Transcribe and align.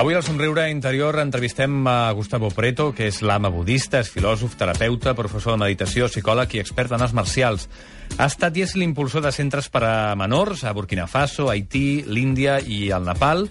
Avui 0.00 0.14
al 0.14 0.22
Somriure 0.24 0.62
Interior 0.70 1.18
entrevistem 1.20 1.86
a 1.86 2.10
Gustavo 2.16 2.48
Preto, 2.48 2.86
que 2.96 3.04
és 3.10 3.18
lama 3.20 3.50
budista, 3.52 3.98
és 4.00 4.08
filòsof, 4.08 4.54
terapeuta, 4.56 5.12
professor 5.12 5.52
de 5.52 5.60
meditació, 5.60 6.06
psicòleg 6.08 6.54
i 6.56 6.62
expert 6.62 6.94
en 6.96 7.04
arts 7.04 7.12
marcials. 7.12 7.66
Ha 8.16 8.30
estat 8.32 8.56
i 8.56 8.64
és 8.64 8.72
l'impulsor 8.80 9.20
de 9.20 9.34
centres 9.36 9.68
per 9.68 9.82
a 9.84 10.14
menors 10.16 10.64
a 10.64 10.72
Burkina 10.72 11.04
Faso, 11.04 11.50
Haití, 11.52 12.06
l'Índia 12.08 12.56
i 12.64 12.86
el 12.96 13.04
Nepal, 13.04 13.44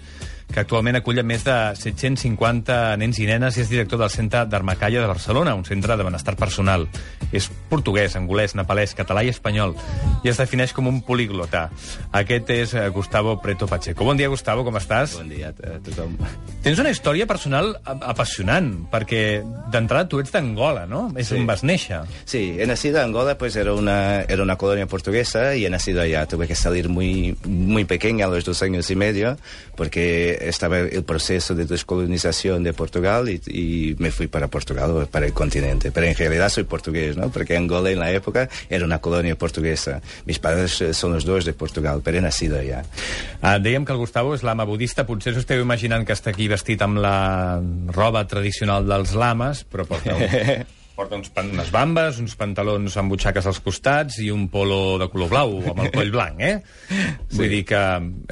que 0.50 0.60
actualment 0.60 0.96
acull 0.98 1.20
més 1.24 1.44
de 1.46 1.54
750 1.78 2.96
nens 3.00 3.18
i 3.22 3.26
nenes 3.28 3.56
i 3.56 3.62
és 3.62 3.68
director 3.70 4.00
del 4.00 4.10
Centre 4.10 4.44
d'Armacalla 4.50 5.00
de 5.04 5.06
Barcelona, 5.10 5.54
un 5.54 5.64
centre 5.64 5.96
de 5.96 6.06
benestar 6.06 6.34
personal. 6.36 6.88
És 7.32 7.46
portuguès, 7.70 8.16
angolès, 8.18 8.56
nepalès, 8.58 8.94
català 8.98 9.22
i 9.24 9.30
espanyol, 9.30 9.76
i 10.24 10.30
es 10.32 10.40
defineix 10.40 10.72
com 10.74 10.88
un 10.90 11.00
poliglota. 11.06 11.68
Aquest 12.12 12.50
és 12.50 12.74
eh, 12.74 12.88
Gustavo 12.90 13.36
Preto 13.42 13.68
Pacheco. 13.70 14.04
Bon 14.04 14.18
dia, 14.18 14.28
Gustavo, 14.32 14.64
com 14.66 14.76
estàs? 14.80 15.14
Bon 15.20 15.30
dia 15.30 15.52
a 15.54 15.78
tothom. 15.86 16.16
Tens 16.64 16.82
una 16.82 16.90
història 16.90 17.26
personal 17.30 17.76
apassionant, 17.86 18.72
perquè 18.90 19.22
d'entrada 19.72 20.08
tu 20.10 20.18
ets 20.20 20.32
d'Angola, 20.34 20.86
no? 20.90 21.06
És 21.16 21.28
Sí. 21.30 21.36
on 21.38 21.46
vas 21.46 21.62
néixer. 21.62 22.00
Sí, 22.24 22.56
he 22.58 22.66
nacido 22.66 22.98
en 22.98 23.04
Angola, 23.10 23.38
pues 23.38 23.54
era 23.56 23.72
una, 23.74 24.22
era 24.22 24.42
una 24.42 24.56
colonia 24.56 24.86
portuguesa 24.86 25.54
y 25.54 25.64
he 25.64 25.70
nacido 25.70 26.00
allá. 26.02 26.26
Tuve 26.26 26.48
que 26.48 26.56
salir 26.56 26.88
muy, 26.88 27.36
muy 27.46 27.84
pequeña, 27.84 28.26
a 28.26 28.28
los 28.28 28.44
dos 28.44 28.62
años 28.62 28.90
y 28.90 28.96
medio, 28.96 29.36
porque 29.76 30.38
estaba 30.40 30.78
el 30.78 31.04
proceso 31.04 31.54
de 31.54 31.64
descolonización 31.64 32.62
de 32.62 32.72
Portugal 32.72 33.28
y, 33.28 33.40
y 33.46 33.96
me 33.98 34.10
fui 34.10 34.26
para 34.26 34.48
Portugal, 34.48 35.08
para 35.10 35.26
el 35.26 35.32
continente. 35.32 35.90
Pero 35.90 36.06
en 36.06 36.14
realidad 36.14 36.48
soy 36.48 36.64
portugués, 36.64 37.16
¿no? 37.16 37.30
Porque 37.30 37.56
Angola 37.56 37.90
en 37.90 37.98
la 37.98 38.10
época 38.10 38.48
era 38.68 38.84
una 38.84 39.00
colonia 39.00 39.36
portuguesa. 39.36 40.00
Mis 40.24 40.38
padres 40.38 40.80
eh, 40.80 40.94
son 40.94 41.12
los 41.12 41.24
dos 41.24 41.44
de 41.44 41.52
Portugal, 41.52 42.00
pero 42.02 42.18
he 42.18 42.20
nacido 42.20 42.58
allá. 42.58 42.84
Ah, 43.40 43.58
dèiem 43.58 43.86
que 43.88 43.92
el 43.92 44.00
Gustavo 44.00 44.34
és 44.36 44.44
lama 44.44 44.66
budista. 44.68 45.06
Potser 45.08 45.32
us 45.32 45.44
esteu 45.44 45.62
imaginant 45.62 46.04
que 46.04 46.16
està 46.16 46.34
aquí 46.34 46.48
vestit 46.50 46.82
amb 46.84 47.00
la 47.00 47.60
roba 47.94 48.26
tradicional 48.28 48.88
dels 48.88 49.14
lames, 49.16 49.64
però 49.64 49.86
porta, 49.88 50.16
un, 50.16 50.26
porta 51.00 51.16
uns 51.16 51.30
pan, 51.32 51.48
unes 51.54 51.70
bambes, 51.72 52.18
uns 52.20 52.34
pantalons 52.36 52.96
amb 53.00 53.12
butxaques 53.14 53.46
als 53.48 53.60
costats 53.64 54.18
i 54.20 54.28
un 54.34 54.48
polo 54.52 54.98
de 55.00 55.08
color 55.12 55.30
blau 55.32 55.54
amb 55.72 55.84
el 55.86 55.90
coll 55.94 56.12
blanc, 56.12 56.40
eh? 56.44 56.58
Vull 57.32 57.48
dir 57.48 57.62
que, 57.68 57.80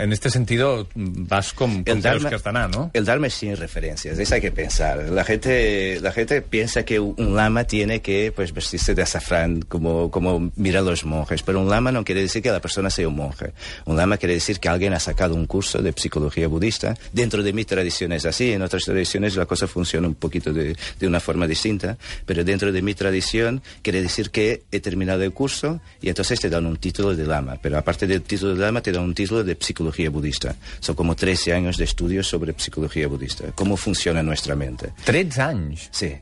en 0.05 0.13
este 0.13 0.29
sentido, 0.31 0.89
vas 0.95 1.55
com, 1.57 1.79
com 1.87 2.03
creus 2.03 2.27
que 2.27 2.37
has 2.37 2.45
d'anar, 2.45 2.67
no? 2.75 2.89
El 2.99 3.07
Dharma 3.09 3.31
es 3.31 3.39
sin 3.41 3.57
referencias, 3.57 4.19
eso 4.19 4.35
hay 4.35 4.43
que 4.43 4.53
pensar. 4.53 5.07
La 5.09 5.25
gente, 5.25 5.99
la 6.03 6.13
gente 6.13 6.43
piensa 6.43 6.85
que 6.85 7.01
un 7.01 7.35
lama 7.37 7.65
tiene 7.65 8.03
que 8.03 8.33
pues, 8.35 8.53
vestirse 8.53 8.95
de 8.95 9.03
azafrán, 9.03 9.63
como, 9.63 10.11
como 10.11 10.51
mira 10.57 10.83
los 10.83 11.05
monjes, 11.05 11.43
pero 11.43 11.61
un 11.61 11.71
lama 11.71 11.93
no 11.93 12.05
quiere 12.05 12.21
decir 12.21 12.43
que 12.43 12.51
la 12.51 12.61
persona 12.61 12.91
sea 12.91 13.09
un 13.09 13.17
monje. 13.17 13.53
Un 13.87 13.97
lama 13.97 14.19
quiere 14.19 14.35
decir 14.35 14.61
que 14.61 14.69
alguien 14.69 14.93
ha 14.93 15.01
sacado 15.01 15.35
un 15.35 15.47
curso 15.47 15.81
de 15.81 15.95
psicología 15.97 16.49
budista. 16.49 16.95
Dentro 17.13 17.43
de 17.43 17.53
mi 17.53 17.65
tradición 17.65 18.13
es 18.13 18.27
así, 18.27 18.53
en 18.53 18.63
otras 18.63 18.85
tradiciones 18.85 19.37
la 19.37 19.47
cosa 19.47 19.67
funciona 19.67 20.09
un 20.09 20.17
poquito 20.17 20.53
de, 20.53 20.77
de 20.99 21.07
una 21.07 21.21
forma 21.21 21.47
distinta, 21.47 21.97
pero 22.27 22.45
dentro 22.45 22.58
de 22.59 22.83
mi 22.83 22.95
tradición 22.95 23.63
quiere 23.83 24.03
decir 24.03 24.31
que 24.31 24.65
he 24.71 24.81
terminado 24.81 25.23
el 25.23 25.33
curso 25.33 25.81
y 26.03 26.09
entonces 26.09 26.41
te 26.41 26.51
dan 26.51 26.67
un 26.67 26.77
título 26.77 27.15
de 27.15 27.27
lama, 27.27 27.59
pero 27.63 27.79
aparte 27.79 28.07
del 28.07 28.23
título 28.23 28.55
de 28.55 28.61
lama 28.61 28.81
te 28.81 28.93
dan 28.93 29.05
un 29.05 29.15
título 29.15 29.45
de 29.45 29.57
psicología 29.59 30.11
budista. 30.11 30.57
Son 30.81 30.95
como 30.95 31.15
13 31.15 31.55
años 31.55 31.77
de 31.77 31.85
estudios 31.85 32.27
sobre 32.27 32.55
psicología 32.59 33.09
budista, 33.09 33.53
cómo 33.55 33.77
funciona 33.77 34.23
nuestra 34.23 34.55
mente. 34.55 34.93
13 35.05 35.41
anys. 35.41 35.89
Sí, 35.93 36.15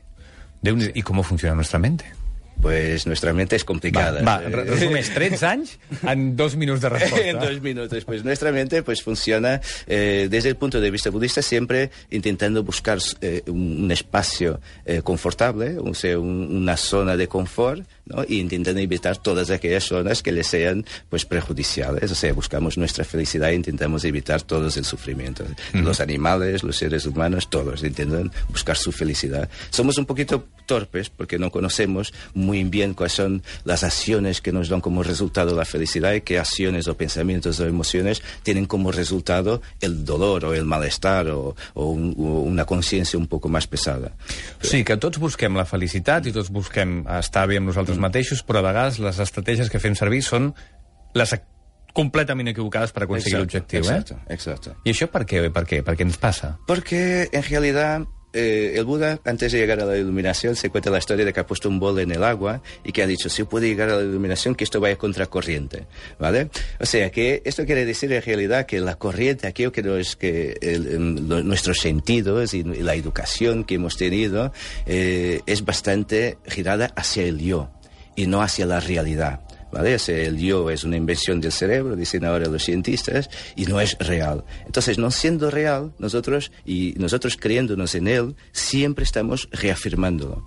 I 0.63 1.01
com 1.01 1.21
funciona 1.23 1.55
nuestra 1.55 1.79
mente? 1.79 2.16
Pues 2.61 3.05
nuestra 3.07 3.33
mente 3.33 3.55
es 3.55 3.63
complicada. 3.63 4.21
Va, 4.23 4.39
va 4.39 4.49
re- 4.49 4.63
resumeix 4.65 5.13
13 5.13 5.45
anys 5.45 5.79
en 6.03 6.35
dos 6.35 6.55
minuts 6.55 6.81
de 6.81 6.89
resposta. 6.89 7.27
en 7.29 7.39
dos 7.39 7.61
minutos. 7.61 8.05
Pues 8.05 8.23
nuestra 8.23 8.51
mente 8.51 8.83
pues 8.83 9.01
funciona 9.03 9.61
eh, 9.87 10.27
desde 10.29 10.49
el 10.49 10.55
punto 10.55 10.79
de 10.81 10.91
vista 10.91 11.09
budista 11.09 11.41
siempre 11.41 11.91
intentando 12.09 12.63
buscar 12.63 12.99
eh, 13.21 13.43
un, 13.47 13.83
un 13.83 13.91
espacio 13.91 14.59
eh, 14.85 15.01
confortable, 15.03 15.77
o 15.77 15.93
sea, 15.93 16.17
un- 16.19 16.55
una 16.57 16.77
zona 16.77 17.15
de 17.17 17.27
confort, 17.27 17.83
¿no? 18.05 18.23
Y 18.27 18.39
intentando 18.39 18.79
evitar 18.81 19.17
todas 19.17 19.49
aquellas 19.51 19.83
zonas 19.83 20.23
que 20.23 20.31
le 20.31 20.43
sean 20.43 20.85
pues 21.09 21.25
perjudiciales. 21.25 22.11
O 22.11 22.15
sea, 22.15 22.33
buscamos 22.33 22.77
nuestra 22.77 23.03
felicidad 23.03 23.49
e 23.51 23.55
intentamos 23.55 24.03
evitar 24.05 24.41
todos 24.41 24.77
el 24.77 24.85
sufrimiento. 24.85 25.43
Los 25.73 25.99
animales, 25.99 26.63
los 26.63 26.77
seres 26.77 27.05
humanos, 27.05 27.49
todos 27.49 27.83
intentan 27.83 28.31
buscar 28.49 28.77
su 28.77 28.91
felicidad. 28.91 29.49
Somos 29.69 29.97
un 29.97 30.05
poquito 30.05 30.45
torpes 30.65 31.09
porque 31.09 31.37
no 31.37 31.51
conocemos 31.51 32.13
muy 32.33 32.46
bien 32.63 32.93
cuáles 32.93 33.13
son 33.13 33.43
las 33.63 33.83
acciones 33.83 34.41
que 34.41 34.51
nos 34.51 34.69
dan 34.69 34.81
como 34.81 35.03
resultado 35.03 35.55
la 35.55 35.65
felicidad 35.65 36.13
y 36.13 36.21
qué 36.21 36.39
acciones 36.39 36.87
o 36.87 36.95
pensamientos 36.97 37.59
o 37.59 37.65
emociones 37.67 38.21
tienen 38.43 38.65
como 38.65 38.91
resultado 38.91 39.61
el 39.81 40.05
dolor 40.05 40.45
o 40.45 40.53
el 40.53 40.65
malestar 40.65 41.27
o, 41.29 41.55
o 41.73 41.85
un- 41.85 42.15
o 42.17 42.41
una 42.41 42.65
conciencia 42.65 43.17
un 43.19 43.27
poco 43.27 43.49
más 43.49 43.67
pesada. 43.67 44.11
Sigui 44.61 44.83
que 44.83 44.97
tots 44.97 45.17
busquem 45.19 45.55
la 45.55 45.65
felicitat 45.65 46.25
i 46.27 46.31
tots 46.31 46.49
busquem 46.51 47.03
estar 47.19 47.47
bé 47.47 47.57
amb 47.57 47.67
nosaltres 47.67 47.97
mateixos, 47.99 48.43
però 48.45 48.59
a 48.59 48.67
vegades 48.69 48.99
les 48.99 49.19
estratègies 49.19 49.69
que 49.69 49.79
fem 49.79 49.95
servir 49.95 50.23
són 50.23 50.53
les 51.13 51.33
completament 51.97 52.47
equivocades 52.51 52.91
per 52.93 53.03
aconseguir 53.07 53.39
l'objectiu, 53.39 53.79
eh? 53.81 53.83
exacto, 53.87 54.17
exacto. 54.29 54.75
I 54.85 54.91
això 54.93 55.07
per 55.09 55.23
què? 55.25 55.47
Per 55.53 55.63
què? 55.65 55.79
Per 55.85 55.95
què 55.97 56.05
ens 56.05 56.17
passa? 56.21 56.51
Porque 56.67 57.27
en 57.31 57.43
realidad 57.47 58.03
eh, 58.37 58.77
el 58.77 58.85
Buda, 58.85 59.19
antes 59.25 59.51
de 59.51 59.57
llegar 59.57 59.79
a 59.79 59.85
la 59.85 59.97
iluminación, 59.97 60.55
se 60.55 60.69
cuenta 60.69 60.89
la 60.89 60.99
historia 60.99 61.25
de 61.25 61.33
que 61.33 61.39
ha 61.39 61.47
puesto 61.47 61.69
un 61.69 61.79
bol 61.79 61.99
en 61.99 62.11
el 62.11 62.23
agua 62.23 62.61
y 62.83 62.91
que 62.91 63.01
ha 63.01 63.07
dicho, 63.07 63.29
si 63.29 63.43
puede 63.43 63.67
llegar 63.67 63.89
a 63.89 63.95
la 63.95 64.03
iluminación, 64.03 64.53
que 64.53 64.63
esto 64.63 64.79
vaya 64.79 64.95
contracorriente, 64.95 65.87
¿vale? 66.19 66.49
O 66.79 66.85
sea, 66.85 67.09
que 67.09 67.41
esto 67.45 67.65
quiere 67.65 67.85
decir 67.85 68.13
en 68.13 68.21
realidad 68.21 68.65
que 68.65 68.79
la 68.79 68.95
corriente, 68.95 69.47
aquello 69.47 69.71
que, 69.71 69.81
nos, 69.81 70.15
que 70.15 70.57
nuestros 70.99 71.79
sentidos 71.79 72.53
y 72.53 72.63
la 72.63 72.93
educación 72.93 73.63
que 73.63 73.75
hemos 73.75 73.97
tenido 73.97 74.53
eh, 74.85 75.41
es 75.45 75.65
bastante 75.65 76.37
girada 76.45 76.91
hacia 76.95 77.23
el 77.23 77.39
yo 77.39 77.71
y 78.15 78.27
no 78.27 78.41
hacia 78.41 78.65
la 78.65 78.79
realidad. 78.79 79.46
¿Vale? 79.71 79.97
El 80.07 80.37
yo 80.37 80.69
es 80.69 80.83
una 80.83 80.97
invención 80.97 81.41
del 81.41 81.51
cerebro, 81.51 81.95
dicen 81.95 82.23
ahora 82.25 82.47
los 82.47 82.63
cientistas, 82.63 83.29
y 83.55 83.65
no 83.65 83.81
es 83.81 83.97
real. 83.99 84.45
Entonces, 84.65 84.97
no 84.97 85.11
siendo 85.11 85.51
real, 85.51 85.93
nosotros, 85.99 86.51
y 86.65 86.93
nosotros 86.97 87.37
creyéndonos 87.37 87.95
en 87.95 88.07
él, 88.07 88.35
siempre 88.51 89.03
estamos 89.03 89.49
reafirmándolo. 89.51 90.45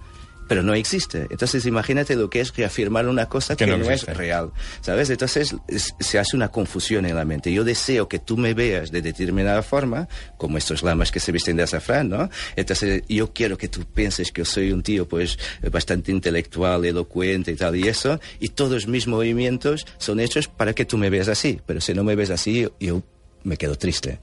Pero 0.51 0.65
no 0.65 0.75
existe. 0.75 1.29
Entonces, 1.31 1.65
imagínate 1.65 2.17
lo 2.17 2.29
que 2.29 2.41
es 2.41 2.53
reafirmar 2.57 3.07
una 3.07 3.27
cosa 3.29 3.55
Que 3.57 3.67
que, 3.67 3.71
no 3.71 3.79
no, 3.79 3.89
es 3.89 4.05
real. 4.05 4.51
¿Sabes? 4.81 5.09
Entonces, 5.09 5.55
es- 5.69 5.95
se 6.01 6.19
hace 6.19 6.35
una 6.35 6.49
confusión 6.49 7.07
en 7.07 7.15
la 7.15 7.25
mente. 7.25 7.53
Yo 7.53 7.63
deseo 7.63 8.09
que 8.09 8.19
tú 8.19 8.37
me 8.37 8.53
veas 8.53 8.91
de 8.91 9.01
determinada 9.01 9.63
forma, 9.63 10.09
como 10.37 10.59
estos 10.59 10.83
lamas 10.83 11.13
que 11.13 11.21
se 11.21 11.31
visten 11.31 11.57
de 11.57 11.63
azafrán, 11.63 12.09
¿no? 12.09 12.29
Entonces, 12.57 13.05
yo 13.09 13.33
quiero 13.33 13.57
que 13.57 13.69
tú 13.69 13.85
pienses 13.85 14.33
que 14.33 14.41
yo 14.41 14.45
soy 14.45 14.73
un 14.73 14.83
tío, 14.83 15.07
pues, 15.07 15.39
bastante 15.71 16.11
intelectual, 16.11 16.85
elocuente 16.85 17.53
y 17.53 17.55
tal, 17.57 17.77
y 17.77 17.87
eso, 17.87 18.19
y 18.41 18.49
todos 18.49 18.89
mis 18.89 19.07
movimientos 19.07 19.87
son 19.99 20.19
hechos 20.19 20.49
para 20.49 20.73
que 20.75 20.85
tú 20.85 20.99
me 20.99 21.11
veas 21.11 21.29
así. 21.29 21.61
Pero 21.65 21.81
si 21.81 21.95
no 21.95 22.03
me 22.03 22.17
ves 22.17 22.31
así, 22.31 22.67
yo 22.81 23.03
me 23.45 23.57
quedo 23.57 23.77
triste. 23.77 24.19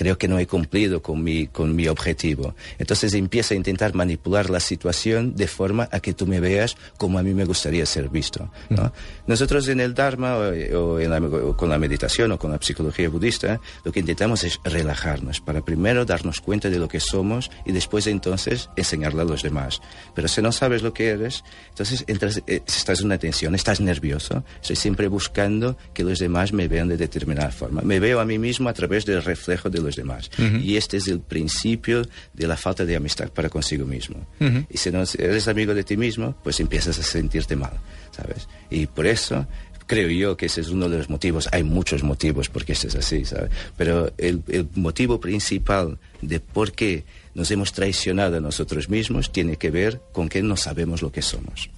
Creo 0.00 0.16
que 0.16 0.28
no 0.28 0.38
he 0.38 0.46
cumplido 0.46 1.02
con 1.02 1.22
mi, 1.22 1.46
con 1.46 1.76
mi 1.76 1.86
objetivo. 1.86 2.54
Entonces 2.78 3.12
empieza 3.12 3.52
a 3.52 3.56
intentar 3.58 3.94
manipular 3.94 4.48
la 4.48 4.58
situación 4.60 5.34
de 5.36 5.46
forma 5.46 5.90
a 5.92 6.00
que 6.00 6.14
tú 6.14 6.26
me 6.26 6.40
veas 6.40 6.74
como 6.96 7.18
a 7.18 7.22
mí 7.22 7.34
me 7.34 7.44
gustaría 7.44 7.84
ser 7.84 8.08
visto. 8.08 8.50
¿no? 8.70 8.92
Nosotros 9.26 9.68
en 9.68 9.78
el 9.80 9.92
Dharma 9.92 10.36
o, 10.38 10.40
o 10.78 10.98
en 11.00 11.10
la- 11.10 11.18
o 11.20 11.54
con 11.54 11.68
la 11.68 11.78
meditación 11.78 12.32
o 12.32 12.38
con 12.38 12.50
la 12.50 12.58
psicología 12.62 13.10
budista, 13.10 13.60
lo 13.84 13.92
que 13.92 14.00
intentamos 14.00 14.42
es 14.44 14.58
relajarnos 14.64 15.40
para 15.42 15.60
primero 15.62 16.06
darnos 16.06 16.40
cuenta 16.40 16.70
de 16.70 16.78
lo 16.78 16.88
que 16.88 16.98
somos 17.00 17.50
y 17.66 17.72
después 17.72 18.06
entonces 18.06 18.70
enseñarle 18.76 19.20
a 19.20 19.24
los 19.26 19.42
demás. 19.42 19.82
Pero 20.14 20.28
si 20.28 20.40
no 20.40 20.50
sabes 20.50 20.82
lo 20.82 20.94
que 20.94 21.08
eres, 21.10 21.44
entonces 21.68 22.04
entras, 22.06 22.42
eh, 22.46 22.62
estás 22.66 23.00
en 23.00 23.06
una 23.06 23.18
tensión, 23.18 23.54
estás 23.54 23.80
nervioso, 23.82 24.44
estoy 24.62 24.76
siempre 24.76 25.08
buscando 25.08 25.76
que 25.92 26.04
los 26.04 26.18
demás 26.18 26.54
me 26.54 26.68
vean 26.68 26.88
de 26.88 26.96
determinada 26.96 27.50
forma. 27.50 27.82
Me 27.82 28.00
veo 28.00 28.18
a 28.20 28.24
mí 28.24 28.38
mismo 28.38 28.70
a 28.70 28.72
través 28.72 29.04
del 29.04 29.22
reflejo 29.22 29.68
de 29.68 29.80
los 29.80 29.89
demás. 29.96 30.30
Y 30.62 30.76
este 30.76 30.96
es 30.96 31.08
el 31.08 31.20
principio 31.20 32.02
de 32.32 32.46
la 32.46 32.56
falta 32.56 32.84
de 32.84 32.96
amistad 32.96 33.28
para 33.30 33.48
consigo 33.48 33.86
mismo. 33.86 34.26
Y 34.68 34.78
si 34.78 34.90
no 34.90 35.02
eres 35.18 35.48
amigo 35.48 35.74
de 35.74 35.84
ti 35.84 35.96
mismo, 35.96 36.36
pues 36.42 36.60
empiezas 36.60 36.98
a 36.98 37.02
sentirte 37.02 37.56
mal, 37.56 37.72
¿sabes? 38.10 38.48
Y 38.70 38.86
por 38.86 39.06
eso 39.06 39.46
creo 39.86 40.08
yo 40.08 40.36
que 40.36 40.46
ese 40.46 40.60
es 40.60 40.68
uno 40.68 40.88
de 40.88 40.98
los 40.98 41.10
motivos. 41.10 41.48
Hay 41.52 41.64
muchos 41.64 42.02
motivos 42.02 42.48
por 42.48 42.64
qué 42.64 42.72
esto 42.72 42.86
es 42.86 42.94
así, 42.94 43.24
¿sabes? 43.24 43.50
Pero 43.76 44.12
el, 44.18 44.42
el 44.48 44.68
motivo 44.76 45.18
principal 45.18 45.98
de 46.22 46.38
por 46.38 46.72
qué 46.72 47.04
nos 47.34 47.50
hemos 47.50 47.72
traicionado 47.72 48.36
a 48.36 48.40
nosotros 48.40 48.88
mismos 48.88 49.32
tiene 49.32 49.56
que 49.56 49.70
ver 49.70 50.00
con 50.12 50.28
que 50.28 50.42
no 50.42 50.56
sabemos 50.56 51.02
lo 51.02 51.10
que 51.10 51.22
somos. 51.22 51.70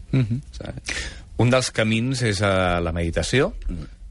¿sabes? 0.50 0.82
Un 1.40 1.50
dels 1.50 1.72
camins 1.74 2.20
és 2.28 2.42
uh, 2.44 2.78
la 2.84 2.92
meditació, 2.94 3.52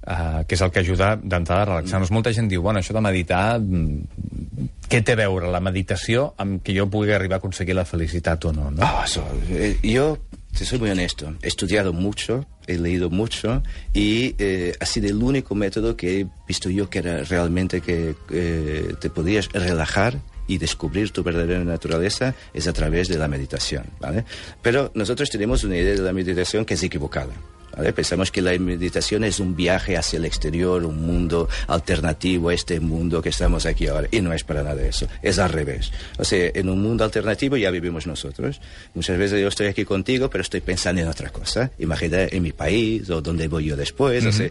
uh, 0.08 0.44
que 0.48 0.56
és 0.56 0.62
el 0.62 0.72
que 0.72 0.82
ajuda 0.84 1.16
d'entrada 1.16 1.62
a 1.62 1.70
relaxar-nos. 1.70 2.12
Molta 2.12 2.34
gent 2.34 2.50
diu, 2.52 2.62
bueno, 2.62 2.80
això 2.80 2.94
de 2.94 3.04
meditar, 3.04 3.60
mm, 3.60 4.68
què 4.92 5.02
té 5.06 5.16
a 5.16 5.22
veure 5.22 5.52
la 5.52 5.62
meditació 5.64 6.34
amb 6.42 6.62
que 6.64 6.76
jo 6.76 6.88
pugui 6.92 7.14
arribar 7.14 7.40
a 7.40 7.44
aconseguir 7.44 7.76
la 7.76 7.86
felicitat 7.86 8.46
o 8.46 8.54
no? 8.54 8.72
no? 8.72 8.84
Ah, 8.84 9.04
eso, 9.06 9.24
eh, 9.50 9.78
yo 9.84 10.18
te 10.58 10.66
soy 10.66 10.80
muy 10.80 10.90
honesto. 10.90 11.34
He 11.42 11.48
estudiado 11.48 11.94
mucho, 11.94 12.46
he 12.68 12.78
leído 12.78 13.10
mucho 13.10 13.64
y 13.94 14.36
eh, 14.38 14.74
ha 14.80 14.86
sido 14.86 15.08
el 15.08 15.22
único 15.22 15.56
método 15.56 15.96
que 15.96 16.20
he 16.20 16.28
visto 16.48 16.70
yo 16.70 16.90
que 16.90 17.00
era 17.00 17.24
realmente 17.24 17.82
que 17.82 18.16
eh, 18.32 18.94
te 19.00 19.10
podías 19.10 19.50
relajar 19.54 20.20
y 20.48 20.58
descubrir 20.58 21.12
tu 21.12 21.24
verdadera 21.24 21.64
naturaleza 21.64 22.36
es 22.54 22.68
a 22.68 22.74
través 22.74 23.08
de 23.08 23.18
la 23.18 23.30
meditación, 23.30 23.86
¿vale? 24.00 24.26
Pero 24.62 24.92
nosotros 24.96 25.30
tenemos 25.30 25.64
una 25.64 25.78
idea 25.78 25.94
de 25.94 26.02
la 26.02 26.12
meditación 26.12 26.66
que 26.66 26.74
es 26.74 26.84
equivocada. 26.84 27.32
¿Vale? 27.76 27.94
Pensamos 27.94 28.32
que 28.32 28.42
la 28.42 28.58
meditación 28.58 29.24
es 29.24 29.40
un 29.40 29.56
viaje 29.56 29.98
hacia 29.98 30.18
el 30.18 30.26
exterior, 30.26 30.84
un 30.86 31.06
mundo 31.06 31.50
alternativo 31.68 32.50
a 32.50 32.54
este 32.54 32.80
mundo 32.80 33.22
que 33.22 33.30
estamos 33.30 33.66
aquí 33.66 33.88
ahora. 33.88 34.08
Y 34.12 34.22
no 34.22 34.34
es 34.34 34.44
para 34.44 34.64
nada 34.64 34.82
eso. 34.82 35.08
Es 35.22 35.40
al 35.40 35.50
revés. 35.50 35.92
O 36.18 36.24
sea, 36.24 36.52
en 36.54 36.70
un 36.70 36.82
mundo 36.82 37.04
alternativo 37.04 37.58
ya 37.58 37.72
vivimos 37.72 38.08
nosotros. 38.08 38.62
Muchas 38.94 39.18
veces 39.18 39.42
yo 39.42 39.48
estoy 39.48 39.68
aquí 39.68 39.86
contigo, 39.86 40.30
pero 40.30 40.42
estoy 40.42 40.62
pensando 40.62 41.02
en 41.02 41.08
otra 41.08 41.30
cosa. 41.30 41.72
Imagina 41.80 42.24
en 42.24 42.44
mi 42.44 42.52
país 42.52 43.10
o 43.10 43.22
dónde 43.22 43.48
voy 43.48 43.66
yo 43.66 43.76
después. 43.76 44.26
o 44.26 44.32
sea, 44.32 44.50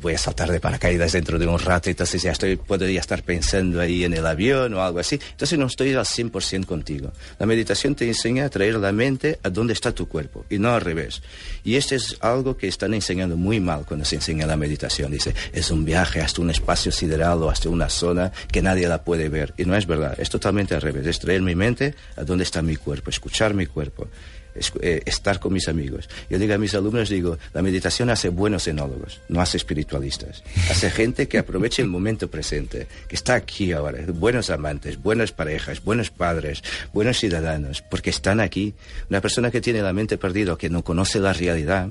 voy 0.00 0.14
a 0.14 0.18
saltar 0.18 0.50
de 0.50 0.60
paracaídas 0.60 1.12
dentro 1.12 1.38
de 1.38 1.46
un 1.46 1.58
rato, 1.58 1.90
entonces 1.90 2.22
ya 2.22 2.32
estoy, 2.32 2.56
podría 2.56 3.00
estar 3.00 3.22
pensando 3.22 3.80
ahí 3.80 4.04
en 4.04 4.14
el 4.14 4.26
avión 4.26 4.74
o 4.74 4.82
algo 4.82 4.98
así. 4.98 5.18
Entonces 5.30 5.58
no 5.58 5.66
estoy 5.66 5.94
al 5.94 6.04
100% 6.04 6.66
contigo. 6.66 7.12
La 7.38 7.46
meditación 7.46 7.94
te 7.94 8.06
enseña 8.06 8.46
a 8.46 8.48
traer 8.48 8.76
la 8.76 8.92
mente 8.92 9.38
a 9.42 9.50
dónde 9.50 9.72
está 9.72 9.92
tu 9.92 10.08
cuerpo 10.08 10.44
y 10.50 10.58
no 10.58 10.72
al 10.72 10.80
revés. 10.80 11.22
Y 11.64 11.76
este 11.76 11.96
es 11.96 12.16
algo 12.20 12.41
que 12.56 12.68
están 12.68 12.94
enseñando 12.94 13.36
muy 13.36 13.60
mal 13.60 13.84
cuando 13.86 14.04
se 14.04 14.16
enseña 14.16 14.46
la 14.46 14.56
meditación. 14.56 15.12
Dice, 15.12 15.34
es 15.52 15.70
un 15.70 15.84
viaje 15.84 16.20
hasta 16.20 16.42
un 16.42 16.50
espacio 16.50 16.92
sideral 16.92 17.42
o 17.42 17.50
hasta 17.50 17.68
una 17.68 17.88
zona 17.88 18.32
que 18.50 18.62
nadie 18.62 18.88
la 18.88 19.04
puede 19.04 19.28
ver. 19.28 19.54
Y 19.56 19.64
no 19.64 19.76
es 19.76 19.86
verdad, 19.86 20.14
es 20.18 20.30
totalmente 20.30 20.74
al 20.74 20.80
revés. 20.80 21.06
Es 21.06 21.18
traer 21.18 21.42
mi 21.42 21.54
mente 21.54 21.94
a 22.16 22.24
dónde 22.24 22.44
está 22.44 22.62
mi 22.62 22.76
cuerpo, 22.76 23.10
escuchar 23.10 23.54
mi 23.54 23.66
cuerpo 23.66 24.08
es, 24.54 24.72
eh, 24.80 25.02
estar 25.06 25.40
con 25.40 25.52
mis 25.52 25.68
amigos. 25.68 26.08
Yo 26.30 26.38
digo 26.38 26.54
a 26.54 26.58
mis 26.58 26.74
alumnos, 26.74 27.08
digo, 27.08 27.38
la 27.54 27.62
meditación 27.62 28.10
hace 28.10 28.28
buenos 28.28 28.66
enólogos, 28.68 29.20
no 29.28 29.40
hace 29.40 29.56
espiritualistas. 29.56 30.42
Hace 30.70 30.90
gente 30.90 31.28
que 31.28 31.38
aproveche 31.38 31.82
el 31.82 31.88
momento 31.88 32.30
presente, 32.30 32.86
que 33.08 33.14
está 33.16 33.34
aquí 33.34 33.72
ahora, 33.72 34.00
buenos 34.08 34.50
amantes, 34.50 35.00
buenas 35.02 35.32
parejas, 35.32 35.82
buenos 35.82 36.10
padres, 36.10 36.62
buenos 36.92 37.18
ciudadanos, 37.18 37.82
porque 37.82 38.10
están 38.10 38.40
aquí. 38.40 38.74
Una 39.10 39.20
persona 39.20 39.50
que 39.50 39.60
tiene 39.60 39.82
la 39.82 39.92
mente 39.92 40.18
perdida, 40.18 40.56
que 40.56 40.68
no 40.70 40.82
conoce 40.82 41.18
la 41.20 41.32
realidad, 41.32 41.90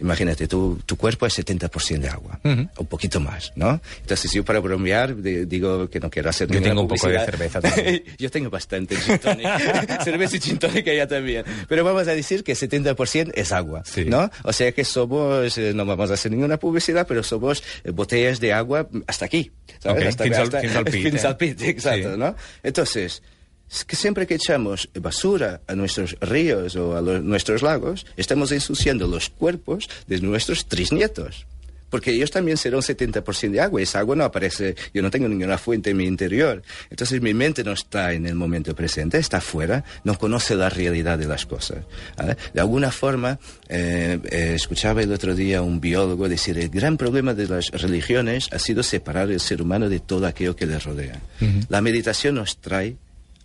imagínate, 0.00 0.48
tu, 0.48 0.78
tu 0.86 0.96
cuerpo 0.96 1.26
es 1.26 1.38
70% 1.38 1.98
de 2.00 2.08
agua, 2.08 2.40
un 2.44 2.86
poquito 2.88 3.20
más, 3.20 3.52
¿no? 3.56 3.80
Entonces 4.00 4.30
yo 4.32 4.44
para 4.44 4.60
bromear 4.60 5.14
de- 5.16 5.46
digo 5.46 5.88
que 5.88 6.00
no 6.00 6.10
quiero 6.10 6.30
hacer 6.30 6.48
Yo 6.50 6.60
tengo 6.62 6.82
un 6.82 6.88
poco 6.88 7.08
de 7.08 7.24
cerveza 7.24 7.60
también. 7.60 8.02
Yo 8.18 8.30
tengo 8.30 8.50
bastante 8.50 8.96
gin 8.96 9.18
cerveza 10.04 10.36
y 10.36 10.40
gin 10.40 10.58
ya 10.58 11.06
también. 11.06 11.44
Pero 11.68 11.84
vamos 11.84 11.99
a 12.08 12.14
decir 12.14 12.44
que 12.44 12.54
70% 12.54 13.32
es 13.34 13.52
agua, 13.52 13.82
Sí. 13.84 14.04
¿no? 14.04 14.30
O 14.44 14.52
sea 14.52 14.72
que 14.72 14.84
somos, 14.84 15.56
eh, 15.58 15.72
no 15.74 15.84
vamos 15.86 16.10
a 16.10 16.14
hacer 16.14 16.30
ninguna 16.32 16.58
publicidad, 16.58 17.06
pero 17.06 17.22
somos 17.22 17.62
eh, 17.84 17.90
botellas 17.90 18.40
de 18.40 18.52
agua 18.52 18.88
hasta 19.06 19.24
aquí. 19.26 19.50
¿sabes? 19.78 20.06
Hasta, 20.08 20.24
fins 20.24 20.36
al- 20.36 20.42
hasta- 20.44 20.60
eh? 20.60 21.34
pit, 21.34 21.62
exacto, 21.62 22.12
Sí. 22.12 22.18
¿no? 22.18 22.36
Entonces, 22.62 23.22
es 23.70 23.84
que 23.84 23.96
siempre 23.96 24.26
que 24.26 24.34
echamos 24.34 24.88
basura 25.00 25.60
a 25.68 25.74
nuestros 25.74 26.16
ríos 26.20 26.74
o 26.76 26.96
a 26.96 27.00
los- 27.00 27.22
nuestros 27.22 27.62
lagos, 27.62 28.04
estamos 28.16 28.50
ensuciando 28.52 29.06
los 29.06 29.28
cuerpos 29.30 29.88
de 30.08 30.20
nuestros 30.20 30.66
trisnietos. 30.66 31.46
Porque 31.90 32.12
ellos 32.12 32.30
también 32.30 32.56
serán 32.56 32.80
70% 32.80 33.50
de 33.50 33.60
agua. 33.60 33.82
Esa 33.82 33.98
agua 33.98 34.16
no 34.16 34.24
aparece, 34.24 34.74
yo 34.94 35.02
no 35.02 35.10
tengo 35.10 35.28
ninguna 35.28 35.58
fuente 35.58 35.90
en 35.90 35.96
mi 35.96 36.06
interior. 36.06 36.62
Entonces 36.88 37.20
mi 37.20 37.34
mente 37.34 37.64
no 37.64 37.72
está 37.72 38.12
en 38.12 38.26
el 38.26 38.34
momento 38.34 38.74
presente, 38.74 39.18
está 39.18 39.38
afuera, 39.38 39.84
no 40.04 40.16
conoce 40.18 40.54
la 40.54 40.70
realidad 40.70 41.18
de 41.18 41.26
las 41.26 41.46
cosas. 41.46 41.84
¿vale? 42.16 42.36
De 42.54 42.60
alguna 42.60 42.90
forma, 42.90 43.38
eh, 43.68 44.18
eh, 44.30 44.52
escuchaba 44.54 45.02
el 45.02 45.12
otro 45.12 45.34
día 45.34 45.62
un 45.62 45.80
biólogo 45.80 46.28
decir, 46.28 46.58
el 46.58 46.68
gran 46.68 46.96
problema 46.96 47.34
de 47.34 47.48
las 47.48 47.70
religiones 47.70 48.48
ha 48.52 48.58
sido 48.58 48.82
separar 48.82 49.30
el 49.30 49.40
ser 49.40 49.60
humano 49.60 49.88
de 49.88 50.00
todo 50.00 50.26
aquello 50.26 50.56
que 50.56 50.66
le 50.66 50.78
rodea. 50.78 51.20
La 51.68 51.80
meditación 51.80 52.36
nos 52.36 52.58
trae 52.58 52.96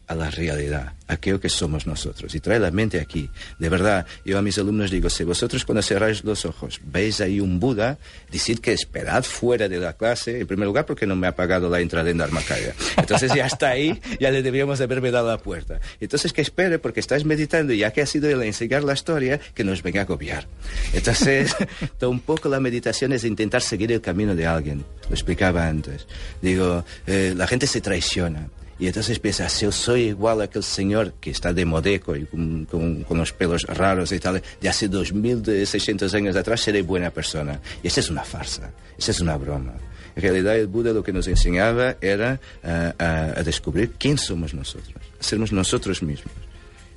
a 0.07 0.15
la 0.15 0.29
realidad, 0.29 0.93
aquello 1.07 1.39
que 1.39 1.49
somos 1.49 1.87
nosotros. 1.87 2.33
Y 2.35 2.39
trae 2.39 2.59
la 2.59 2.71
mente 2.71 2.99
aquí. 2.99 3.29
De 3.59 3.69
verdad, 3.69 4.05
yo 4.23 4.37
a 4.37 4.41
mis 4.41 4.57
alumnos 4.57 4.91
digo, 4.91 5.09
si 5.09 5.23
vosotros 5.23 5.65
cuando 5.65 5.81
cerráis 5.81 6.23
los 6.23 6.45
ojos 6.45 6.79
veis 6.83 7.21
ahí 7.21 7.39
un 7.39 7.59
Buda, 7.59 7.97
decid 8.31 8.59
que 8.59 8.73
esperad 8.73 9.23
fuera 9.23 9.67
de 9.67 9.79
la 9.79 9.93
clase, 9.93 10.39
en 10.39 10.47
primer 10.47 10.67
lugar 10.67 10.85
porque 10.85 11.05
no 11.05 11.15
me 11.15 11.27
ha 11.27 11.35
pagado 11.35 11.69
la 11.69 11.79
entrada 11.79 12.09
en 12.09 12.17
Dharmakaya. 12.17 12.75
Entonces 12.97 13.33
ya 13.33 13.45
está 13.45 13.69
ahí, 13.69 13.99
ya 14.19 14.31
le 14.31 14.43
deberíamos 14.43 14.81
haberme 14.81 15.11
dado 15.11 15.29
la 15.29 15.37
puerta. 15.37 15.79
Entonces 15.99 16.33
que 16.33 16.41
espere 16.41 16.79
porque 16.79 16.99
estáis 16.99 17.25
meditando 17.25 17.73
y 17.73 17.79
ya 17.79 17.91
que 17.91 18.01
ha 18.01 18.05
sido 18.05 18.29
el 18.29 18.41
enseñar 18.43 18.83
la 18.83 18.93
historia, 18.93 19.39
que 19.53 19.63
nos 19.63 19.81
venga 19.81 20.01
a 20.01 20.03
agobiar. 20.03 20.47
Entonces, 20.93 21.55
un 22.01 22.19
poco 22.19 22.49
la 22.49 22.59
meditación 22.59 23.13
es 23.13 23.23
intentar 23.23 23.61
seguir 23.61 23.91
el 23.91 24.01
camino 24.01 24.35
de 24.35 24.45
alguien. 24.45 24.85
Lo 25.09 25.15
explicaba 25.15 25.67
antes. 25.67 26.07
Digo, 26.41 26.85
eh, 27.07 27.33
la 27.35 27.47
gente 27.47 27.67
se 27.67 27.81
traiciona. 27.81 28.47
Y 28.77 28.87
entonces 28.87 29.19
piensa, 29.19 29.47
si 29.47 29.63
yo 29.65 29.71
soy 29.71 30.01
igual 30.09 30.41
a 30.41 30.45
aquel 30.45 30.61
señor 30.63 31.13
que 31.21 31.29
está 31.31 31.53
de 31.53 31.63
modeco 31.63 32.15
y 32.15 32.25
con, 32.25 32.65
con- 32.65 33.03
con 33.03 33.17
los 33.17 33.31
pelos 33.31 33.63
raros 33.63 34.11
y 34.11 34.19
tal, 34.19 34.41
de 34.59 34.69
hace 34.69 34.87
2600 34.89 36.13
años 36.13 36.35
atrás, 36.35 36.59
seré 36.61 36.81
buena 36.81 37.09
persona. 37.09 37.59
Y 37.81 37.87
esa 37.87 38.01
es 38.01 38.09
una 38.09 38.23
farsa, 38.23 38.71
esa 38.97 39.11
es 39.11 39.21
una 39.21 39.37
broma. 39.37 39.73
En 40.15 40.21
realidad 40.21 40.57
el 40.57 40.67
Buda 40.67 40.91
lo 40.93 41.03
que 41.03 41.13
nos 41.13 41.27
enseñaba 41.27 41.95
era 42.01 42.39
ah, 42.63 42.93
a- 42.99 43.39
a 43.39 43.43
descubrir 43.43 43.91
quién 43.97 44.17
somos 44.17 44.53
nosotros, 44.53 44.93
sermos 45.19 45.51
nosotros 45.53 46.03
mismos. 46.03 46.33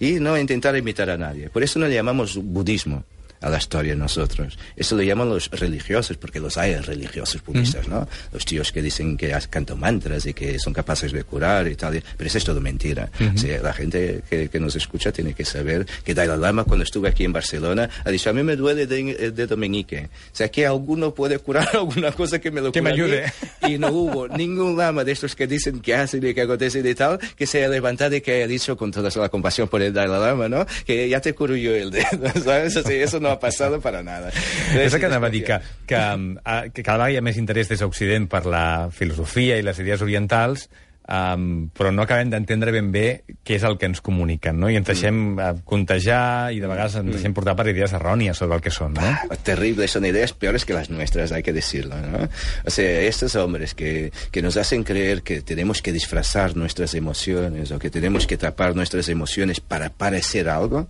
Y 0.00 0.14
no 0.20 0.38
intentar 0.38 0.76
imitar 0.76 1.10
a 1.10 1.16
nadie. 1.16 1.48
Por 1.50 1.62
eso 1.62 1.78
no 1.78 1.86
le 1.88 1.94
llamamos 1.94 2.36
budismo 2.36 3.04
a 3.40 3.49
la 3.50 3.58
historia 3.58 3.94
nosotros. 3.94 4.58
Eso 4.76 4.96
lo 4.96 5.02
llaman 5.02 5.29
los 5.29 5.50
religiosos, 5.50 6.17
porque 6.17 6.40
los 6.40 6.56
hay 6.58 6.76
religiosos 6.76 7.43
budistas, 7.44 7.88
¿no? 7.88 8.08
Los 8.32 8.44
tíos 8.44 8.73
que 8.73 8.82
dicen 8.82 9.17
que 9.17 9.35
cantan 9.50 9.79
mantras 9.79 10.26
y 10.26 10.35
que 10.35 10.58
son 10.58 10.73
capaces 10.73 11.12
de 11.12 11.25
curar 11.25 11.69
y 11.69 11.75
tal. 11.76 12.02
Pero 12.17 12.29
eso 12.29 12.38
es 12.38 12.44
todo 12.44 12.61
mentira. 12.61 13.11
O 13.35 13.38
sea, 13.38 13.61
la 13.62 13.73
gente 13.73 14.23
que, 14.29 14.49
que 14.49 14.61
nos 14.61 14.75
escucha 14.76 15.12
tiene 15.12 15.35
que 15.35 15.44
saber 15.44 15.87
que 16.05 16.14
Dalai 16.14 16.38
Lama, 16.38 16.64
cuando 16.64 16.85
estuve 16.85 17.08
aquí 17.08 17.25
en 17.25 17.32
Barcelona, 17.32 17.88
ha 18.05 18.11
dicho, 18.11 18.31
a 18.31 18.32
mí 18.32 18.43
me 18.43 18.56
duele 18.56 18.82
el 18.82 18.88
de, 18.88 19.11
el 19.26 19.35
dedo 19.35 19.56
meñique. 19.56 20.06
O 20.32 20.37
sea, 20.37 20.49
que 20.50 20.67
alguno 20.67 21.14
puede 21.14 21.38
curar 21.38 21.69
alguna 21.75 22.12
cosa 22.12 22.38
que 22.41 22.50
me 22.50 22.61
lo 22.61 22.73
Que 22.73 22.82
me 22.82 22.91
mí. 22.91 22.94
ayude. 23.00 23.32
Y 23.69 23.79
no 23.79 23.88
hubo 23.88 24.29
ningún 24.29 24.76
lama 24.76 25.05
de 25.05 25.12
estos 25.12 25.34
que 25.34 25.46
dicen 25.46 25.81
que 25.81 25.94
hacen 25.94 26.25
y 26.26 26.34
que 26.34 26.43
acontecen 26.43 26.87
y 26.87 26.94
tal, 26.94 27.19
que 27.37 27.46
se 27.46 27.58
haya 27.58 27.69
levantado 27.69 28.14
y 28.17 28.20
que 28.20 28.32
haya 28.32 28.46
dicho 28.46 28.76
con 28.76 28.91
toda 28.91 29.11
la 29.14 29.29
compasión 29.29 29.69
por 29.69 29.82
el 29.82 29.93
Dalai 29.93 30.20
Lama, 30.20 30.49
¿no? 30.49 30.67
Que 30.84 31.08
ya 31.08 31.20
te 31.20 31.32
curo 31.34 31.56
yo 31.56 31.74
el 31.74 31.91
dedo, 31.91 32.06
¿sabes? 32.44 32.77
O 32.77 32.82
sea, 32.82 33.03
eso 33.03 33.20
no 33.20 33.28
ha 33.31 33.41
pasado 33.41 33.81
para 33.81 34.03
nada. 34.03 34.32
És 34.75 34.93
el 34.94 35.01
que 35.01 35.06
anava 35.06 35.29
a 35.29 35.31
dir, 35.31 35.44
que, 35.44 35.61
que, 35.87 35.97
um, 35.97 36.37
a- 36.44 36.69
que 36.69 36.82
cada 36.82 36.99
vegada 36.99 37.13
hi 37.13 37.17
ha 37.20 37.25
més 37.25 37.39
interès 37.41 37.69
des 37.69 37.81
d'Occident 37.81 38.29
per 38.29 38.44
la 38.47 38.89
filosofia 38.91 39.56
i 39.58 39.63
les 39.63 39.79
idees 39.79 40.03
orientals, 40.03 40.69
um, 41.08 41.70
però 41.73 41.89
no 41.94 42.03
acabem 42.05 42.29
d'entendre 42.29 42.73
ben 42.75 42.91
bé 42.93 43.23
què 43.47 43.56
és 43.56 43.63
el 43.65 43.79
que 43.81 43.89
ens 43.89 44.03
comuniquen, 44.05 44.58
no? 44.61 44.69
I 44.69 44.77
ens 44.77 44.87
deixem 44.91 45.15
mm. 45.32 45.63
contagiar 45.65 46.53
i 46.53 46.61
de 46.61 46.69
vegades 46.69 46.99
ens 47.01 47.15
deixem 47.15 47.32
portar 47.32 47.55
per 47.56 47.65
idees 47.70 47.94
errònies 47.97 48.37
sobre 48.37 48.58
el 48.58 48.65
que 48.65 48.73
són, 48.75 48.93
no? 48.99 49.06
Ah, 49.08 49.39
terribles, 49.43 49.91
son 49.97 50.05
ideas 50.05 50.35
peores 50.37 50.67
que 50.69 50.77
las 50.77 50.91
nuestras, 50.91 51.32
hay 51.32 51.43
que 51.43 51.55
decirlo, 51.55 51.97
¿no? 51.97 52.29
O 52.67 52.70
sea, 52.70 53.01
estos 53.08 53.37
hombres 53.37 53.75
que, 53.75 54.13
que 54.31 54.43
nos 54.43 54.56
hacen 54.56 54.85
creer 54.85 55.23
que 55.23 55.41
tenemos 55.41 55.81
que 55.81 55.93
disfrazar 55.93 56.56
nuestras 56.56 56.94
emociones 56.94 57.70
o 57.73 57.79
que 57.79 57.89
tenemos 57.91 58.27
que 58.27 58.37
tapar 58.37 58.77
nuestras 58.77 59.08
emociones 59.08 59.61
para 59.61 59.89
parecer 59.91 60.49
algo, 60.49 60.89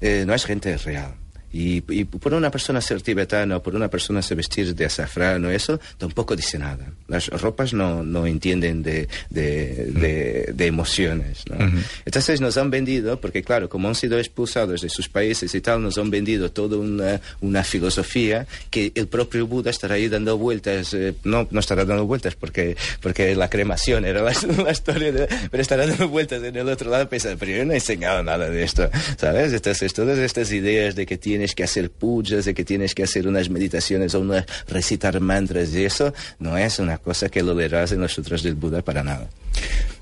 eh, 0.00 0.22
no 0.26 0.34
es 0.34 0.44
gente 0.44 0.76
real. 0.78 1.14
Y, 1.52 1.82
y 1.92 2.04
por 2.04 2.34
una 2.34 2.50
persona 2.50 2.80
ser 2.80 3.00
tibetana 3.00 3.56
o 3.56 3.62
por 3.62 3.74
una 3.74 3.88
persona 3.88 4.20
se 4.20 4.34
vestir 4.34 4.74
de 4.74 4.84
azafrán 4.84 5.44
o 5.46 5.50
eso, 5.50 5.80
tampoco 5.96 6.36
dice 6.36 6.58
nada. 6.58 6.92
Las 7.06 7.28
ropas 7.28 7.72
no, 7.72 8.02
no 8.02 8.26
entienden 8.26 8.82
de, 8.82 9.08
de, 9.30 9.86
de, 9.92 10.52
de 10.54 10.66
emociones. 10.66 11.44
¿no? 11.48 11.56
Entonces 12.04 12.40
nos 12.40 12.56
han 12.58 12.70
vendido, 12.70 13.20
porque 13.20 13.42
claro, 13.42 13.68
como 13.68 13.88
han 13.88 13.94
sido 13.94 14.18
expulsados 14.18 14.82
de 14.82 14.88
sus 14.90 15.08
países 15.08 15.54
y 15.54 15.60
tal, 15.60 15.82
nos 15.82 15.96
han 15.96 16.10
vendido 16.10 16.50
toda 16.50 16.76
una, 16.76 17.20
una 17.40 17.64
filosofía 17.64 18.46
que 18.70 18.92
el 18.94 19.06
propio 19.08 19.46
Buda 19.46 19.70
estará 19.70 19.94
ahí 19.94 20.08
dando 20.08 20.36
vueltas. 20.36 20.92
eh, 20.94 21.14
no, 21.24 21.48
no 21.50 21.60
estará 21.60 21.84
dando 21.84 22.04
vueltas 22.06 22.34
porque, 22.34 22.76
porque 23.00 23.34
la 23.34 23.48
cremación 23.48 24.04
era 24.04 24.20
la, 24.22 24.32
la 24.64 24.70
historia, 24.72 25.12
de- 25.12 25.28
pero 25.50 25.62
estará 25.62 25.86
dando 25.86 26.08
vueltas 26.08 26.42
en 26.42 26.56
el 26.56 26.68
otro 26.68 26.90
lado 26.90 27.08
pensando, 27.08 27.38
pero 27.38 27.52
yo 27.56 27.64
no 27.64 27.72
he 27.72 27.76
enseñado 27.76 28.22
nada 28.22 28.50
de 28.50 28.62
esto, 28.62 28.90
¿sabes? 29.16 29.52
Entonces, 29.52 29.92
todas 29.94 30.18
estas 30.18 30.52
ideas 30.52 30.94
de 30.94 31.06
que 31.06 31.16
tienes 31.38 31.54
que 31.54 31.62
hacer 31.62 31.90
pujas, 31.90 32.46
de 32.46 32.52
que 32.52 32.64
tienes 32.64 32.94
que 32.96 33.04
hacer 33.04 33.28
unas 33.28 33.48
meditaciones 33.48 34.12
o 34.14 34.20
unas, 34.20 34.44
recitar 34.66 35.20
mantras 35.20 35.72
y 35.72 35.84
eso, 35.84 36.12
no 36.40 36.58
es 36.58 36.80
una 36.80 36.98
cosa 36.98 37.28
que 37.28 37.44
lo 37.44 37.54
leerás 37.54 37.92
en 37.92 38.00
los 38.00 38.12
sutras 38.12 38.42
del 38.42 38.56
Buda 38.56 38.82
para 38.82 39.04
nada. 39.04 39.30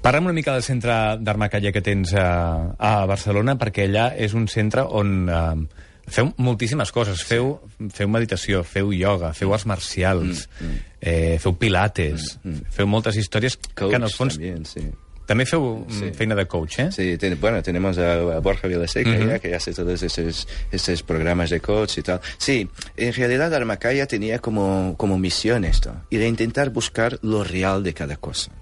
Parla'm 0.00 0.24
una 0.24 0.32
mica 0.32 0.54
del 0.54 0.62
centre 0.62 1.18
d'Armacalla 1.20 1.72
que 1.72 1.82
tens 1.82 2.14
a, 2.14 2.72
a 2.78 3.04
Barcelona, 3.04 3.56
perquè 3.60 3.84
allà 3.84 4.06
és 4.16 4.32
un 4.38 4.46
centre 4.48 4.84
on 4.86 5.14
eh, 5.28 5.84
feu 6.08 6.30
moltíssimes 6.40 6.92
coses. 6.94 7.24
Feu, 7.26 7.56
feu 7.92 8.08
meditació, 8.08 8.62
feu 8.64 8.94
ioga, 8.96 9.34
feu 9.36 9.52
arts 9.52 9.66
marcials, 9.68 10.46
Mm, 10.56 10.84
eh, 11.00 11.36
feu 11.42 11.52
pilates, 11.60 12.36
feu 12.72 12.88
moltes 12.88 13.18
històries 13.20 13.58
Coach 13.74 13.90
que 13.90 13.98
en 14.00 14.08
el 14.08 14.14
fons... 14.14 14.38
también, 14.38 14.64
sí. 14.64 14.88
També 15.26 15.44
feu 15.44 15.84
Sí. 15.88 15.98
sí. 15.98 16.12
feina 16.14 16.34
de 16.36 16.46
coach, 16.46 16.78
eh? 16.78 16.92
Sí, 16.92 17.18
ten- 17.18 17.36
bueno, 17.40 17.60
tenemos 17.62 17.98
a, 17.98 18.14
a 18.14 18.38
Borja 18.40 18.68
Vilaseca, 18.68 19.10
Ujú. 19.10 19.28
ya, 19.28 19.38
que 19.40 19.54
hace 19.54 19.72
todos 19.74 20.00
esos, 20.02 20.46
esos 20.70 21.02
programas 21.02 21.50
de 21.50 21.60
coach 21.60 21.98
y 21.98 22.02
tal. 22.02 22.20
Sí, 22.38 22.68
en 22.96 23.12
realidad 23.12 23.52
Armacaya 23.52 24.06
tenía 24.06 24.38
como, 24.38 24.94
como 24.96 25.18
misión 25.18 25.64
esto, 25.64 25.94
y 26.10 26.16
de 26.18 26.28
intentar 26.28 26.70
buscar 26.70 27.18
lo 27.22 27.42
real 27.42 27.82
de 27.82 27.92
cada 27.92 28.16
cosa. 28.16 28.52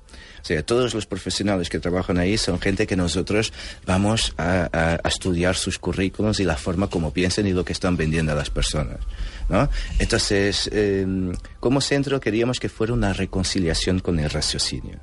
O 0.42 0.46
sea, 0.46 0.62
todos 0.62 0.92
los 0.92 1.06
profesionales 1.06 1.70
que 1.70 1.78
trabajan 1.80 2.18
ahí 2.18 2.36
son 2.36 2.60
gente 2.60 2.86
que 2.86 2.96
nosotros 2.96 3.52
vamos 3.86 4.34
a, 4.36 4.68
a- 4.72 5.00
a 5.02 5.08
estudiar 5.08 5.56
sus 5.56 5.78
currículos 5.78 6.38
y 6.40 6.44
la 6.44 6.56
forma 6.56 6.88
como 6.88 7.12
piensan 7.14 7.46
y 7.46 7.52
lo 7.54 7.64
que 7.64 7.72
están 7.72 7.96
vendiendo 7.96 8.32
a 8.32 8.34
las 8.34 8.50
personas. 8.50 8.98
¿no? 9.48 9.68
Entonces, 9.98 10.68
eh, 10.72 11.06
como 11.60 11.80
centro 11.80 12.20
queríamos 12.20 12.58
que 12.60 12.68
fuera 12.68 12.92
una 12.92 13.12
reconciliación 13.14 14.00
con 14.00 14.18
el 14.18 14.28
raciocinio. 14.30 14.98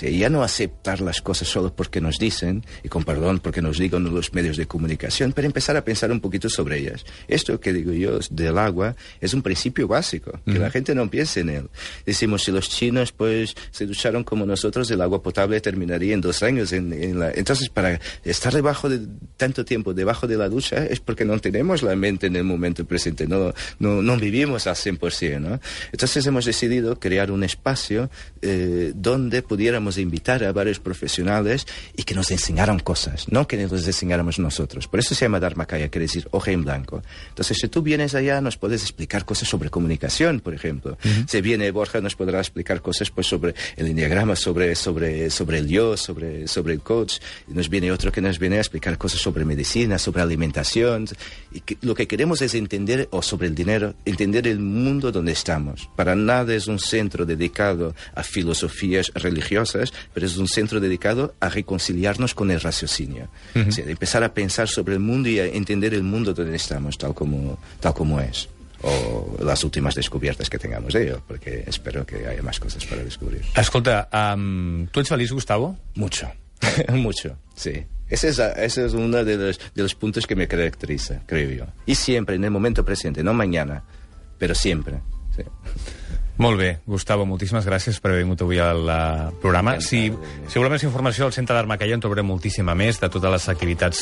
Ya 0.00 0.28
no 0.28 0.42
aceptar 0.42 1.00
las 1.00 1.22
cosas 1.22 1.48
solo 1.48 1.74
porque 1.74 2.00
nos 2.00 2.18
dicen, 2.18 2.64
y 2.82 2.88
con 2.88 3.04
perdón 3.04 3.40
porque 3.40 3.62
nos 3.62 3.78
digan 3.78 4.04
los 4.04 4.32
medios 4.32 4.56
de 4.56 4.66
comunicación, 4.66 5.32
pero 5.32 5.46
empezar 5.46 5.76
a 5.76 5.84
pensar 5.84 6.10
un 6.10 6.20
poquito 6.20 6.48
sobre 6.48 6.78
ellas. 6.78 7.04
Esto 7.28 7.60
que 7.60 7.72
digo 7.72 7.92
yo 7.92 8.18
del 8.30 8.58
agua 8.58 8.96
es 9.20 9.34
un 9.34 9.42
principio 9.42 9.88
básico, 9.88 10.40
que 10.44 10.58
la 10.58 10.70
gente 10.70 10.94
no 10.94 11.08
piense 11.10 11.40
en 11.40 11.50
él. 11.50 11.70
Decimos, 12.06 12.44
si 12.44 12.52
los 12.52 12.68
chinos 12.68 13.12
pues 13.12 13.54
se 13.70 13.86
ducharon 13.86 14.24
como 14.24 14.46
nosotros, 14.46 14.90
el 14.90 15.00
agua 15.00 15.22
potable 15.22 15.60
terminaría 15.60 16.14
en 16.14 16.20
dos 16.20 16.42
años. 16.42 16.72
En, 16.72 16.92
en 16.92 17.18
la... 17.18 17.30
Entonces, 17.32 17.68
para 17.68 18.00
estar 18.24 18.52
debajo 18.52 18.88
de 18.88 19.00
tanto 19.36 19.64
tiempo 19.64 19.94
debajo 19.94 20.26
de 20.26 20.36
la 20.36 20.48
ducha 20.48 20.84
es 20.86 21.00
porque 21.00 21.24
no 21.24 21.38
tenemos 21.38 21.82
la 21.82 21.96
mente 21.96 22.26
en 22.26 22.36
el 22.36 22.44
momento 22.44 22.84
presente, 22.84 23.26
no, 23.26 23.52
no, 23.78 24.02
no 24.02 24.16
vivimos 24.16 24.66
al 24.66 24.74
100%. 24.74 25.40
¿no? 25.40 25.60
Entonces 25.92 26.26
hemos 26.26 26.44
decidido 26.44 26.98
crear 26.98 27.30
un 27.30 27.44
espacio 27.44 28.10
eh, 28.40 28.92
donde 28.94 29.42
pudiéramos 29.42 29.81
invitar 29.98 30.44
a 30.44 30.52
varios 30.52 30.78
profesionales 30.78 31.66
y 31.96 32.04
que 32.04 32.14
nos 32.14 32.30
enseñaran 32.30 32.78
cosas, 32.78 33.26
no 33.30 33.46
que 33.46 33.56
nos 33.56 33.86
enseñáramos 33.86 34.38
nosotros. 34.38 34.86
Por 34.88 35.00
eso 35.00 35.14
se 35.14 35.24
llama 35.24 35.40
Dharmakaya, 35.40 35.88
quiere 35.88 36.06
decir 36.06 36.28
hoja 36.30 36.50
en 36.52 36.64
blanco. 36.64 37.02
Entonces, 37.28 37.58
si 37.60 37.68
tú 37.68 37.82
vienes 37.82 38.14
allá, 38.14 38.40
nos 38.40 38.56
puedes 38.56 38.82
explicar 38.82 39.24
cosas 39.24 39.48
sobre 39.48 39.70
comunicación, 39.70 40.40
por 40.40 40.54
ejemplo. 40.54 40.96
Si 41.26 41.40
viene 41.40 41.70
Borja, 41.70 42.00
nos 42.00 42.14
podrá 42.14 42.38
explicar 42.38 42.80
cosas 42.82 43.10
pues, 43.10 43.26
sobre 43.26 43.54
el 43.76 43.86
enneagrama, 43.86 44.36
sobre, 44.36 44.74
sobre, 44.74 45.30
sobre 45.30 45.58
el 45.58 45.68
yo, 45.68 45.96
sobre, 45.96 46.46
sobre 46.48 46.74
el 46.74 46.80
coach. 46.80 47.14
Y 47.48 47.54
nos 47.54 47.68
viene 47.68 47.90
otro 47.92 48.12
que 48.12 48.20
nos 48.20 48.38
viene 48.38 48.56
a 48.56 48.60
explicar 48.60 48.98
cosas 48.98 49.20
sobre 49.20 49.44
medicina, 49.44 49.98
sobre 49.98 50.22
alimentación. 50.22 51.06
Y 51.52 51.60
que- 51.60 51.76
lo 51.80 51.94
que 51.94 52.06
queremos 52.06 52.42
es 52.42 52.54
entender, 52.54 53.08
o 53.10 53.22
sobre 53.22 53.48
el 53.48 53.54
dinero, 53.54 53.94
entender 54.04 54.46
el 54.46 54.58
mundo 54.58 55.10
donde 55.12 55.32
estamos. 55.32 55.88
Para 55.96 56.14
nada 56.14 56.54
es 56.54 56.66
un 56.66 56.78
centro 56.78 57.24
dedicado 57.24 57.94
a 58.14 58.22
filosofías 58.22 59.10
religiosas, 59.14 59.71
pero 60.12 60.26
es 60.26 60.36
un 60.36 60.48
centro 60.48 60.80
dedicado 60.80 61.34
a 61.40 61.48
reconciliarnos 61.48 62.34
con 62.34 62.50
el 62.50 62.60
raciocinio. 62.60 63.28
O 63.54 63.70
sea, 63.70 63.84
de 63.84 63.92
empezar 63.92 64.24
a 64.24 64.32
pensar 64.34 64.68
sobre 64.68 64.94
el 64.94 65.00
mundo 65.00 65.28
y 65.28 65.38
a 65.38 65.46
entender 65.46 65.94
el 65.94 66.02
mundo 66.02 66.34
donde 66.34 66.56
estamos, 66.56 66.98
tal 66.98 67.14
como, 67.14 67.58
tal 67.80 67.94
como 67.94 68.20
es. 68.20 68.48
O 68.82 69.36
las 69.44 69.62
últimas 69.62 69.94
descubiertas 69.94 70.50
que 70.50 70.58
tengamos 70.58 70.92
de 70.92 71.04
ello, 71.04 71.22
porque 71.26 71.62
espero 71.66 72.04
que 72.04 72.26
haya 72.26 72.42
más 72.42 72.58
cosas 72.58 72.84
para 72.84 73.04
descubrir. 73.04 73.42
Escolta, 73.56 74.08
um, 74.34 74.88
tu 74.88 75.00
ets 75.00 75.08
feliç, 75.08 75.30
Gustavo? 75.30 75.76
Mucho, 75.94 76.28
mucho, 76.92 77.38
sí. 77.54 77.86
Ese 78.08 78.28
es, 78.28 78.38
ese 78.38 78.84
es 78.84 78.92
uno 78.92 79.24
de 79.24 79.36
los, 79.36 79.58
de 79.74 79.82
los 79.82 79.94
puntos 79.94 80.26
que 80.26 80.36
me 80.36 80.46
caracteriza, 80.46 81.22
creo 81.26 81.50
yo. 81.50 81.66
Y 81.86 81.94
siempre, 81.94 82.36
en 82.36 82.44
el 82.44 82.50
momento 82.50 82.84
presente, 82.84 83.22
no 83.22 83.32
mañana, 83.32 83.84
pero 84.36 84.54
siempre. 84.54 85.00
Sí. 85.34 85.44
Molt 86.42 86.58
bé, 86.58 86.80
Gustavo, 86.90 87.22
moltíssimes 87.22 87.62
gràcies 87.68 88.00
per 88.02 88.10
haver 88.10 88.24
vingut 88.24 88.40
avui 88.42 88.58
al 88.58 88.88
uh, 88.90 89.28
programa. 89.38 89.76
Si, 89.78 90.00
si 90.50 90.58
voleu 90.58 90.72
més 90.72 90.82
informació 90.82 91.28
al 91.28 91.34
Centre 91.36 91.54
d'Armacaya 91.54 91.94
en 91.94 92.02
trobarem 92.02 92.26
moltíssima 92.26 92.74
més 92.74 92.98
de 92.98 93.06
totes 93.14 93.30
les 93.30 93.46
activitats 93.52 94.00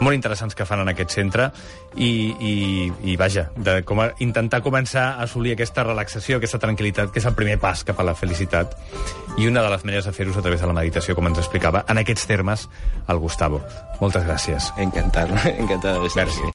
molt 0.00 0.16
interessants 0.16 0.56
que 0.56 0.64
fan 0.64 0.80
en 0.80 0.88
aquest 0.88 1.12
centre 1.12 1.50
i, 1.92 2.32
i, 2.32 2.54
i 3.12 3.18
vaja, 3.20 3.50
de 3.60 3.82
com 3.84 4.00
a, 4.00 4.08
intentar 4.24 4.62
començar 4.64 5.04
a 5.10 5.26
assolir 5.26 5.52
aquesta 5.52 5.84
relaxació, 5.84 6.40
aquesta 6.40 6.62
tranquil·litat, 6.64 7.12
que 7.12 7.20
és 7.20 7.28
el 7.28 7.36
primer 7.36 7.58
pas 7.60 7.84
cap 7.84 8.00
a 8.00 8.08
la 8.08 8.16
felicitat. 8.16 8.72
I 9.36 9.52
una 9.52 9.60
de 9.60 9.76
les 9.76 9.84
maneres 9.84 10.08
de 10.08 10.16
fer-ho 10.16 10.32
a 10.32 10.40
través 10.40 10.64
de 10.64 10.72
la 10.72 10.78
meditació, 10.80 11.12
com 11.18 11.28
ens 11.28 11.44
explicava 11.44 11.84
en 11.92 12.00
aquests 12.00 12.24
termes 12.30 12.70
el 13.04 13.20
Gustavo. 13.20 13.60
Moltes 14.00 14.24
gràcies. 14.24 14.72
Encantado, 14.80 15.36
encantado 15.58 16.00
de 16.00 16.08
estar 16.08 16.24
Merci. 16.24 16.40
aquí. 16.40 16.50